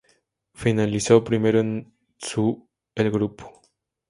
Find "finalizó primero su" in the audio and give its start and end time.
0.55-2.67